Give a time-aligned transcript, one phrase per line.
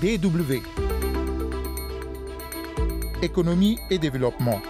[0.00, 0.62] DW.
[3.20, 4.60] Économie et développement.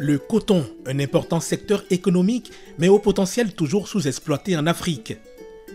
[0.00, 5.16] Le coton, un important secteur économique, mais au potentiel toujours sous-exploité en Afrique.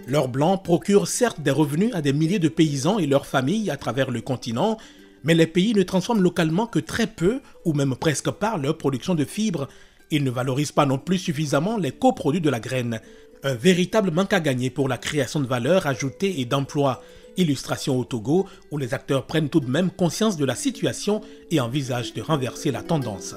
[0.05, 3.77] L'or blanc procure certes des revenus à des milliers de paysans et leurs familles à
[3.77, 4.77] travers le continent,
[5.23, 9.16] mais les pays ne transforment localement que très peu, ou même presque pas, leur production
[9.16, 9.70] de fibres.
[10.12, 12.99] Ils ne valorisent pas non plus suffisamment les coproduits de la graine.
[13.44, 17.02] Un véritable manque à gagner pour la création de valeur ajoutée et d'emplois.
[17.38, 21.59] Illustration au Togo, où les acteurs prennent tout de même conscience de la situation et
[21.59, 23.35] envisagent de renverser la tendance.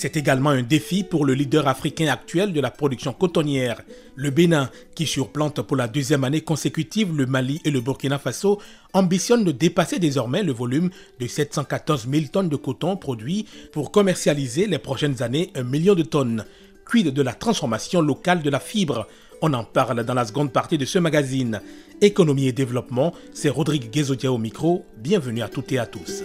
[0.00, 3.82] C'est également un défi pour le leader africain actuel de la production cotonnière,
[4.14, 8.62] le Bénin, qui surplante pour la deuxième année consécutive le Mali et le Burkina Faso,
[8.94, 10.88] ambitionne de dépasser désormais le volume
[11.20, 13.44] de 714 000 tonnes de coton produit
[13.74, 16.46] pour commercialiser les prochaines années un million de tonnes.
[16.86, 19.06] Quid de la transformation locale de la fibre?
[19.42, 21.60] On en parle dans la seconde partie de ce magazine.
[22.00, 24.86] Économie et développement, c'est Rodrigue Guézodia au micro.
[24.96, 26.22] Bienvenue à toutes et à tous.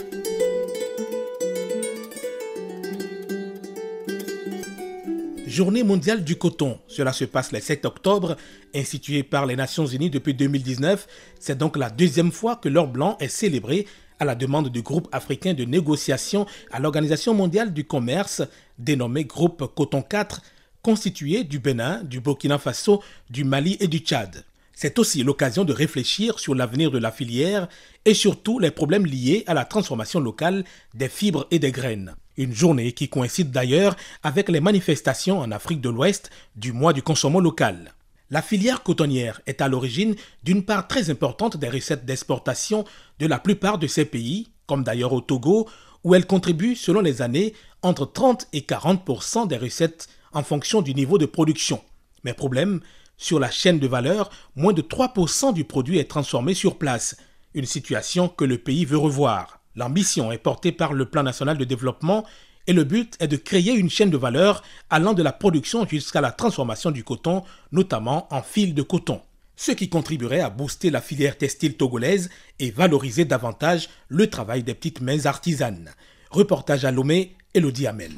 [5.55, 6.79] Journée mondiale du coton.
[6.85, 8.35] Cela se passe le 7 octobre,
[8.75, 11.07] instituée par les Nations Unies depuis 2019.
[11.39, 13.87] C'est donc la deuxième fois que l'or blanc est célébré
[14.19, 18.41] à la demande du groupe africain de négociation à l'Organisation mondiale du commerce,
[18.79, 20.41] dénommé Groupe Coton 4,
[20.81, 24.43] constitué du Bénin, du Burkina Faso, du Mali et du Tchad.
[24.73, 27.69] C'est aussi l'occasion de réfléchir sur l'avenir de la filière
[28.03, 32.13] et surtout les problèmes liés à la transformation locale des fibres et des graines.
[32.37, 37.01] Une journée qui coïncide d'ailleurs avec les manifestations en Afrique de l'Ouest du mois du
[37.01, 37.93] consommant local.
[38.29, 42.83] La filière cotonnière est à l'origine d'une part très importante des recettes d'exportation
[43.19, 45.69] de la plupart de ces pays, comme d'ailleurs au Togo,
[46.03, 50.93] où elle contribue selon les années entre 30 et 40 des recettes en fonction du
[50.93, 51.81] niveau de production.
[52.23, 52.81] Mais problème,
[53.15, 57.15] sur la chaîne de valeur, moins de 3% du produit est transformé sur place,
[57.53, 59.61] une situation que le pays veut revoir.
[59.75, 62.25] L'ambition est portée par le Plan national de développement
[62.67, 66.21] et le but est de créer une chaîne de valeur allant de la production jusqu'à
[66.21, 69.21] la transformation du coton, notamment en fil de coton.
[69.55, 74.73] Ce qui contribuerait à booster la filière textile togolaise et valoriser davantage le travail des
[74.73, 75.91] petites mains artisanes.
[76.31, 78.13] Reportage à Lomé, Elodie Amel.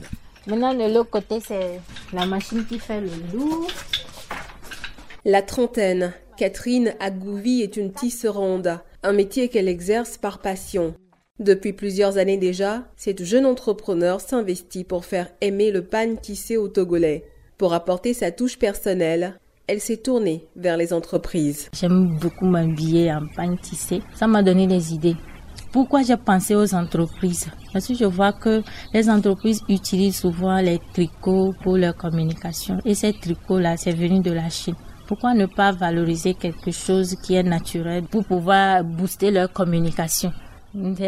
[0.48, 1.80] Maintenant, de l'autre côté, c'est
[2.14, 3.68] la machine qui fait le lourd.
[5.26, 10.96] La trentaine, Catherine Agouvi est une tisserande, un métier qu'elle exerce par passion.
[11.40, 16.68] Depuis plusieurs années déjà, cette jeune entrepreneur s'investit pour faire aimer le pain tissé aux
[16.68, 17.26] Togolais.
[17.60, 21.70] Pour apporter sa touche personnelle, elle s'est tournée vers les entreprises.
[21.74, 24.02] J'aime beaucoup m'habiller en pain tissé.
[24.16, 25.16] Ça m'a donné des idées.
[25.72, 27.48] Pourquoi j'ai pensé aux entreprises?
[27.72, 32.80] Parce que je vois que les entreprises utilisent souvent les tricots pour leur communication.
[32.84, 34.76] Et ces tricots-là, c'est venu de la Chine.
[35.06, 40.32] Pourquoi ne pas valoriser quelque chose qui est naturel pour pouvoir booster leur communication?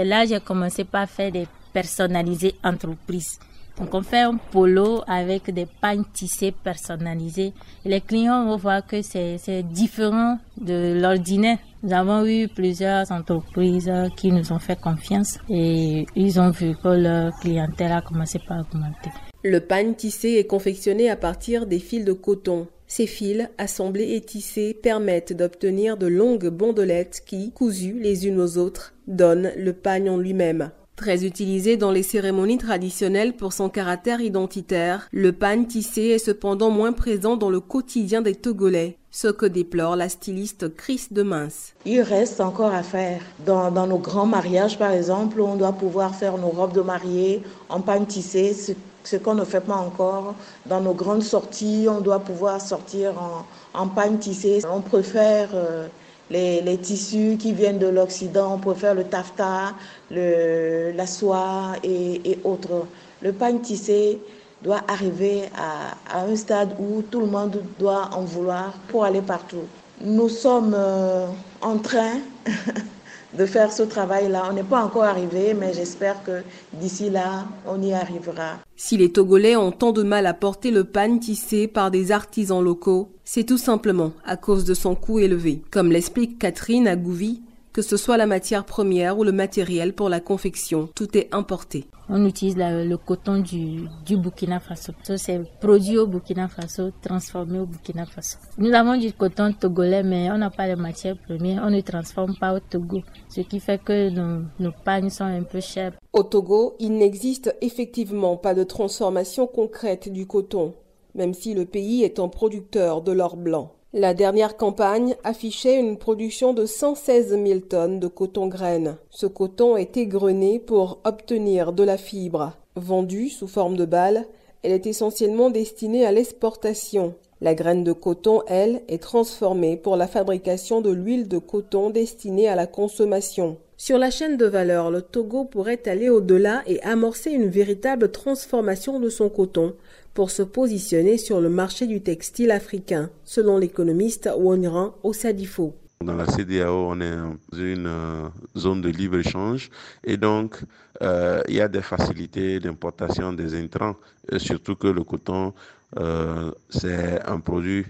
[0.03, 3.39] Là, j'ai commencé par faire des personnalisés entreprises.
[3.79, 7.53] Donc, on fait un polo avec des pagnes tissées personnalisées.
[7.85, 11.59] Les clients vont voir que c'est différent de l'ordinaire.
[11.81, 16.89] Nous avons eu plusieurs entreprises qui nous ont fait confiance et ils ont vu que
[16.89, 19.11] leur clientèle a commencé par augmenter.
[19.43, 22.67] Le pagne tissé est confectionné à partir des fils de coton.
[22.91, 28.57] Ces fils, assemblés et tissés, permettent d'obtenir de longues bandelettes qui, cousues les unes aux
[28.57, 30.71] autres, donnent le pagne en lui-même.
[30.95, 36.71] Très utilisé dans les cérémonies traditionnelles pour son caractère identitaire, le pagne tissé est cependant
[36.71, 41.73] moins présent dans le quotidien des Togolais, ce que déplore la styliste Chris de Mince.
[41.85, 43.21] Il reste encore à faire.
[43.45, 47.81] Dans, nos grands mariages, par exemple, on doit pouvoir faire nos robes de mariée en
[47.81, 48.55] pagne tissé,
[49.03, 50.35] ce qu'on ne fait pas encore.
[50.65, 54.61] Dans nos grandes sorties, on doit pouvoir sortir en, en pagne tissée.
[54.71, 55.87] On préfère euh,
[56.29, 59.73] les, tissus qui viennent de l'Occident, on préfère le taffetas,
[60.11, 62.85] la soie et, autres.
[63.21, 64.19] Le pagne tissé
[64.63, 69.63] doit arriver à, un stade où tout le monde doit en vouloir pour aller partout.
[70.01, 71.27] Nous sommes euh,
[71.61, 72.19] en train
[73.37, 74.43] de faire ce travail-là.
[74.49, 76.41] On n'est pas encore arrivé, mais j'espère que
[76.73, 78.57] d'ici là, on y arrivera.
[78.75, 82.63] Si les Togolais ont tant de mal à porter le pan tissé par des artisans
[82.63, 85.61] locaux, c'est tout simplement à cause de son coût élevé.
[85.71, 87.41] Comme l'explique Catherine Agouvi,
[87.71, 91.85] Que ce soit la matière première ou le matériel pour la confection, tout est importé.
[92.09, 94.91] On utilise le coton du, du Burkina Faso.
[95.03, 98.39] C'est produit au Burkina Faso, transformé au Burkina Faso.
[98.57, 101.61] Nous avons du coton togolais, mais on n'a pas de matière première.
[101.63, 105.43] On ne transforme pas au Togo, ce qui fait que nos, nos pagnes sont un
[105.43, 105.93] peu chères.
[106.11, 110.73] Au Togo, il n'existe effectivement pas de transformation concrète du coton,
[111.13, 113.75] même si le pays est un producteur de l'or blanc.
[113.93, 118.97] La dernière campagne affichait une production de 116 000 tonnes de coton graine.
[119.09, 122.53] Ce coton est égrené pour obtenir de la fibre.
[122.75, 124.27] Vendue sous forme de balles,
[124.61, 127.15] elle est essentiellement destinée à l'exportation.
[127.41, 132.47] La graine de coton, elle, est transformée pour la fabrication de l'huile de coton destinée
[132.47, 133.57] à la consommation.
[133.81, 138.99] Sur la chaîne de valeur, le Togo pourrait aller au-delà et amorcer une véritable transformation
[138.99, 139.73] de son coton
[140.13, 145.77] pour se positionner sur le marché du textile africain, selon l'économiste Wonran Osadifo.
[146.03, 148.27] Dans la CDAO, on est dans une euh,
[148.57, 149.69] zone de libre-échange
[150.03, 150.59] et donc
[151.01, 153.95] euh, il y a des facilités d'importation des intrants,
[154.39, 155.53] surtout que le coton,
[155.97, 157.85] euh, c'est un produit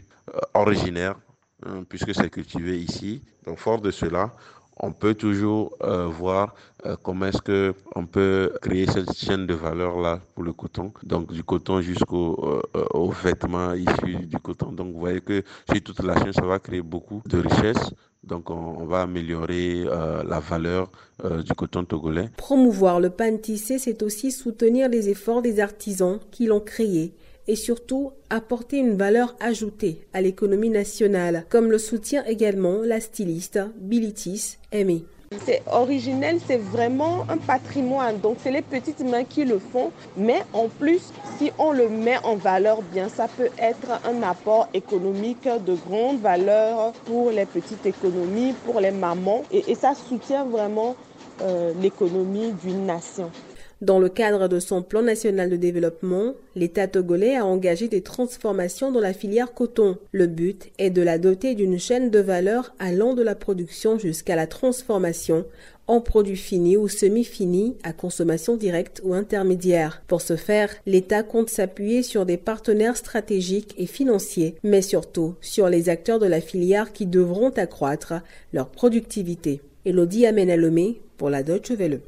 [0.53, 1.15] originaire
[1.65, 3.23] hein, puisque c'est cultivé ici.
[3.47, 4.35] Donc fort de cela,
[4.79, 6.55] on peut toujours euh, voir
[6.85, 10.93] euh, comment est-ce que on peut créer cette chaîne de valeur là pour le coton.
[11.03, 14.71] Donc du coton jusqu'au euh, vêtements issus du coton.
[14.71, 17.93] Donc vous voyez que sur toute la chaîne, ça va créer beaucoup de richesses.
[18.23, 20.91] Donc on, va améliorer la valeur
[21.23, 22.29] du coton togolais.
[22.35, 27.13] Promouvoir le pain tissé, c'est aussi soutenir les efforts des artisans qui l'ont créé
[27.47, 33.59] et surtout apporter une valeur ajoutée à l'économie nationale, comme le soutient également la styliste
[33.79, 35.03] Bilitis Aimé.
[35.45, 38.19] C'est originel, c'est vraiment un patrimoine.
[38.19, 39.91] Donc c'est les petites mains qui le font.
[40.17, 44.69] Mais en plus, si on le met en valeur bien, ça peut être un apport
[44.73, 49.43] économique de grande valeur pour les petites économies, pour les mamans.
[49.51, 50.95] Et, ça soutient vraiment
[51.41, 53.29] euh, l'économie d'une nation.
[53.81, 58.91] Dans le cadre de son plan national de développement, l'État togolais a engagé des transformations
[58.91, 59.97] dans la filière coton.
[60.11, 64.35] Le but est de la doter d'une chaîne de valeur allant de la production jusqu'à
[64.35, 65.45] la transformation
[65.87, 70.03] en produits finis ou semi-finis à consommation directe ou intermédiaire.
[70.07, 75.69] Pour ce faire, l'État compte s'appuyer sur des partenaires stratégiques et financiers, mais surtout sur
[75.69, 78.13] les acteurs de la filière qui devront accroître
[78.51, 79.61] leur productivité.
[79.85, 82.01] Elodie Amenalomé pour la Deutsche Welle.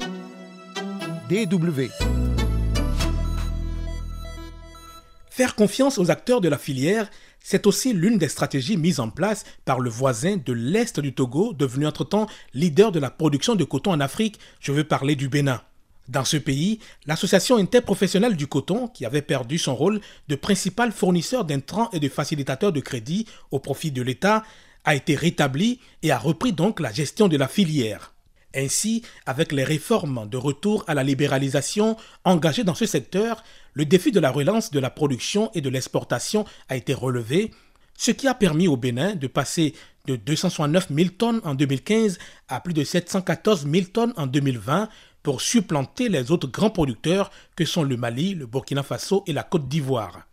[5.30, 9.45] Faire confiance aux acteurs de la filière, c'est aussi l'une des stratégies mises en place
[9.63, 13.92] par le voisin de l'Est du Togo, devenu entre-temps leader de la production de coton
[13.92, 15.62] en Afrique, je veux parler du Bénin.
[16.10, 21.45] Dans ce pays, l'association interprofessionnelle du coton, qui avait perdu son rôle de principal fournisseur
[21.45, 24.44] d'intrants et de facilitateur de crédit au profit de l'État,
[24.84, 28.12] a été rétablie et a repris donc la gestion de la filière.
[28.56, 33.44] Ainsi, avec les réformes de retour à la libéralisation engagées dans ce secteur,
[33.74, 37.51] le défi de la relance de la production et de l'exportation a été relevé,
[37.98, 39.74] ce qui a permis au Bénin de passer
[40.07, 42.18] de 269 000 tonnes en 2015
[42.48, 44.89] à plus de 714 000 tonnes en 2020
[45.24, 49.44] pour supplanter les autres grands producteurs que sont le Mali, le Burkina Faso et la
[49.44, 50.25] Côte d'Ivoire.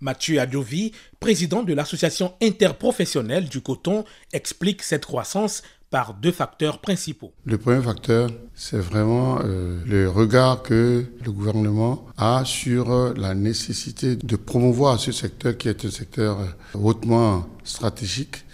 [0.00, 7.32] Mathieu Adjovi, président de l'association interprofessionnelle du coton, explique cette croissance par deux facteurs principaux.
[7.44, 13.34] Le premier facteur, c'est vraiment euh, le regard que le gouvernement a sur euh, la
[13.34, 16.46] nécessité de promouvoir ce secteur qui est un secteur euh,
[16.78, 18.44] hautement stratégique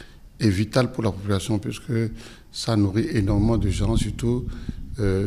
[0.41, 1.93] et vital pour la population puisque
[2.51, 4.45] ça nourrit énormément de gens, surtout,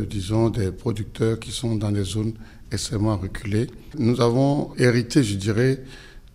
[0.08, 2.34] disons, des producteurs qui sont dans des zones
[2.70, 3.68] extrêmement reculées.
[3.98, 5.82] Nous avons hérité, je dirais,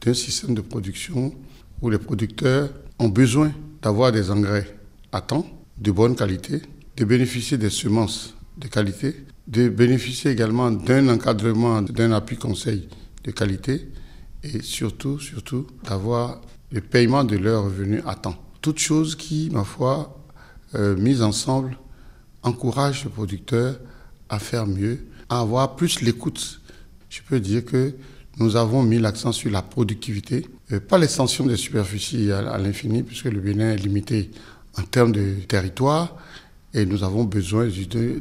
[0.01, 1.33] d'un système de production
[1.81, 4.67] où les producteurs ont besoin d'avoir des engrais
[5.13, 5.45] à temps
[5.81, 6.61] de bonne qualité,
[6.95, 9.15] de bénéficier des semences de qualité,
[9.47, 12.87] de bénéficier également d'un encadrement, d'un appui conseil
[13.23, 13.89] de qualité
[14.43, 18.35] et surtout, surtout, d'avoir le paiement de leurs revenus à temps.
[18.61, 20.23] Toutes choses qui, ma foi,
[20.75, 21.77] euh, mises ensemble,
[22.43, 23.79] encouragent le producteur
[24.29, 26.61] à faire mieux, à avoir plus l'écoute.
[27.09, 27.95] Je peux dire que
[28.37, 33.01] nous avons mis l'accent sur la productivité, euh, pas l'extension des superficies à, à l'infini,
[33.01, 34.29] puisque le Bénin est limité
[34.77, 36.15] en termes de territoire
[36.73, 37.67] et nous avons besoin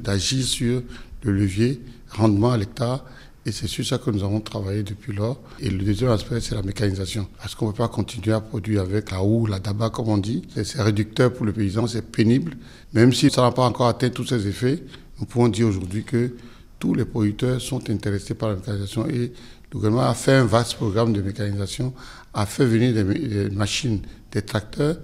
[0.02, 0.82] d'agir sur
[1.22, 1.80] le levier
[2.10, 3.04] rendement à l'hectare
[3.46, 5.40] et c'est sur ça que nous avons travaillé depuis lors.
[5.60, 7.26] Et le deuxième aspect, c'est la mécanisation.
[7.38, 10.18] Parce qu'on ne peut pas continuer à produire avec la houe, la daba, comme on
[10.18, 10.42] dit.
[10.62, 12.56] C'est réducteur pour le paysan, c'est pénible.
[12.92, 14.82] Même si ça n'a pas encore atteint tous ses effets,
[15.18, 16.34] nous pouvons dire aujourd'hui que
[16.78, 19.08] tous les producteurs sont intéressés par la mécanisation.
[19.08, 19.32] Et
[19.72, 21.94] le gouvernement a fait un vaste programme de mécanisation,
[22.34, 24.00] a fait venir des machines,
[24.32, 24.98] des tracteurs,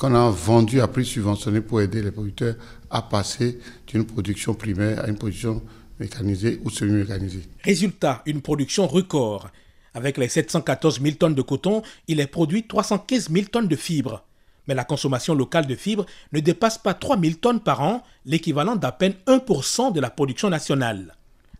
[0.00, 2.54] qu'on a vendu à prix subventionné pour aider les producteurs
[2.88, 5.62] à passer d'une production primaire à une production
[5.98, 7.42] mécanisée ou semi-mécanisée.
[7.62, 9.50] Résultat, une production record.
[9.92, 14.24] Avec les 714 000 tonnes de coton, il est produit 315 000 tonnes de fibres.
[14.66, 18.76] Mais la consommation locale de fibres ne dépasse pas 3 000 tonnes par an, l'équivalent
[18.76, 21.14] d'à peine 1% de la production nationale.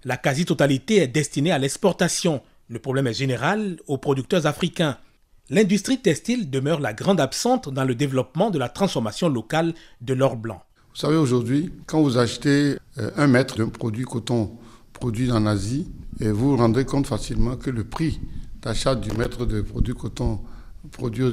[0.04, 2.40] La quasi-totalité est destinée à l'exportation.
[2.70, 4.96] Le problème est général aux producteurs africains.
[5.52, 10.36] L'industrie textile demeure la grande absente dans le développement de la transformation locale de l'or
[10.36, 10.62] blanc.
[10.94, 12.76] Vous savez, aujourd'hui, quand vous achetez
[13.16, 14.52] un mètre d'un produit coton
[14.92, 15.88] produit en Asie,
[16.20, 18.20] et vous vous rendrez compte facilement que le prix
[18.62, 20.38] d'achat du mètre de produit coton
[20.92, 21.24] produit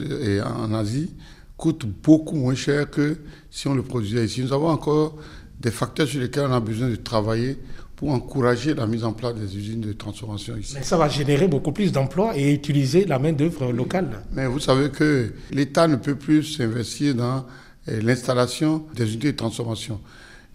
[0.44, 1.14] en Asie
[1.56, 3.18] coûte beaucoup moins cher que
[3.52, 4.42] si on le produisait ici.
[4.42, 5.16] Nous avons encore
[5.60, 7.60] des facteurs sur lesquels on a besoin de travailler
[7.98, 10.76] pour encourager la mise en place des usines de transformation ici.
[10.76, 14.24] Mais ça va générer beaucoup plus d'emplois et utiliser la main-d'œuvre locale.
[14.32, 17.46] Mais vous savez que l'État ne peut plus s'investir dans
[17.88, 20.00] l'installation des unités de transformation.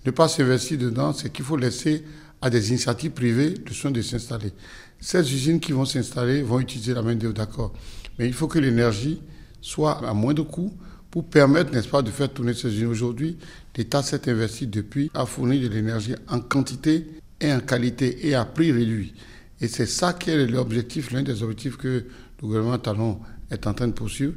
[0.07, 2.05] Ne pas s'investir dedans, c'est qu'il faut laisser
[2.41, 4.53] à des initiatives privées le soin de s'installer.
[5.01, 7.73] Ces usines qui vont s'installer vont utiliser la main-d'œuvre, d'accord.
[8.21, 9.21] Mais il faut que l'énergie
[9.61, 10.73] soit à moindre coût
[11.11, 12.87] pour permettre, n'est-ce pas, de faire tourner ces usines.
[12.87, 13.37] Aujourd'hui,
[13.77, 17.05] l'État s'est investi depuis à fournir de l'énergie en quantité
[17.43, 19.15] et en qualité et à prix réduit.
[19.61, 22.05] Et c'est ça qui est l'objectif, l'un des objectifs que le
[22.41, 23.21] gouvernement Talon
[23.51, 24.35] est en train de poursuivre.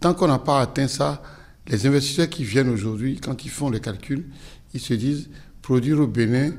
[0.00, 1.22] Tant qu'on n'a pas atteint ça,
[1.68, 4.24] les investisseurs qui viennent aujourd'hui, quand ils font les calculs,
[4.74, 5.28] ils se disent
[5.62, 6.52] produire au Bénin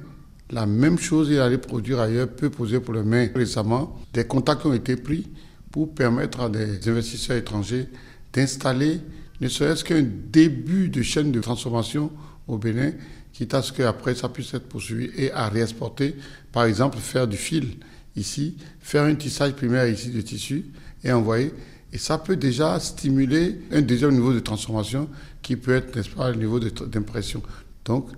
[0.49, 3.27] la même chose et aller produire ailleurs peut poser main.
[3.35, 5.27] Récemment, des contacts ont été pris
[5.71, 7.87] pour permettre à des investisseurs étrangers
[8.33, 9.01] d'installer
[9.39, 12.11] ne serait-ce qu'un début de chaîne de transformation
[12.47, 12.91] au Bénin,
[13.33, 16.15] quitte à ce qu'après ça puisse être poursuivi et à réexporter.
[16.51, 17.77] Par exemple, faire du fil
[18.15, 20.65] ici, faire un tissage primaire ici de tissu
[21.03, 21.53] et envoyer.
[21.93, 25.09] Et ça peut déjà stimuler un deuxième niveau de transformation
[25.41, 27.41] qui peut être, n'est-ce pas, le niveau d'impression.
[27.85, 28.09] Donc,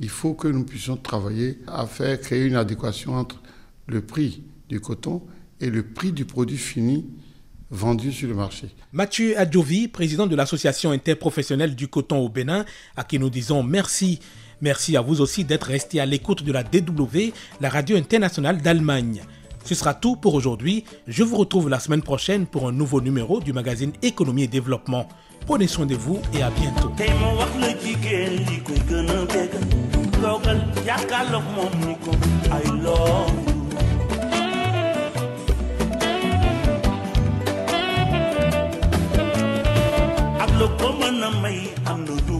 [0.00, 3.40] il faut que nous puissions travailler à faire créer une adéquation entre
[3.86, 5.22] le prix du coton
[5.60, 7.06] et le prix du produit fini
[7.70, 8.68] vendu sur le marché.
[8.92, 12.64] Mathieu Adjovi, président de l'association interprofessionnelle du coton au Bénin,
[12.96, 14.20] à qui nous disons merci.
[14.60, 19.22] Merci à vous aussi d'être resté à l'écoute de la DW, la radio internationale d'Allemagne.
[19.64, 20.84] Ce sera tout pour aujourd'hui.
[21.06, 25.08] Je vous retrouve la semaine prochaine pour un nouveau numéro du magazine Économie et Développement.
[25.46, 26.92] Prenez soin de vous et à bientôt.
[41.30, 42.33] Mën a